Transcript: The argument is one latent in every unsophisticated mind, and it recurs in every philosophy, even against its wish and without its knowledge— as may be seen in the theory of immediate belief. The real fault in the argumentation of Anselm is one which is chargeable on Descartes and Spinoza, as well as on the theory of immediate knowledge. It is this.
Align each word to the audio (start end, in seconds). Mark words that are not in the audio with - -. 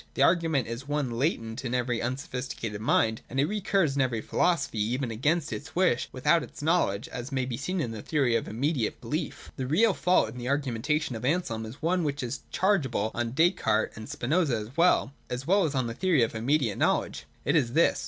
The 0.15 0.23
argument 0.23 0.67
is 0.67 0.87
one 0.87 1.11
latent 1.11 1.63
in 1.63 1.75
every 1.75 2.01
unsophisticated 2.01 2.81
mind, 2.81 3.21
and 3.29 3.39
it 3.39 3.45
recurs 3.45 3.95
in 3.95 4.01
every 4.01 4.19
philosophy, 4.19 4.79
even 4.81 5.11
against 5.11 5.53
its 5.53 5.75
wish 5.75 6.05
and 6.05 6.13
without 6.13 6.41
its 6.41 6.63
knowledge— 6.63 7.07
as 7.09 7.31
may 7.31 7.45
be 7.45 7.55
seen 7.55 7.79
in 7.79 7.91
the 7.91 8.01
theory 8.01 8.35
of 8.35 8.47
immediate 8.47 8.99
belief. 8.99 9.51
The 9.57 9.67
real 9.67 9.93
fault 9.93 10.29
in 10.29 10.39
the 10.39 10.47
argumentation 10.49 11.15
of 11.15 11.23
Anselm 11.23 11.67
is 11.67 11.83
one 11.83 12.03
which 12.03 12.23
is 12.23 12.41
chargeable 12.49 13.11
on 13.13 13.33
Descartes 13.33 13.95
and 13.95 14.09
Spinoza, 14.09 14.71
as 15.29 15.45
well 15.45 15.65
as 15.65 15.75
on 15.75 15.85
the 15.85 15.93
theory 15.93 16.23
of 16.23 16.33
immediate 16.33 16.79
knowledge. 16.79 17.27
It 17.45 17.55
is 17.55 17.73
this. 17.73 17.99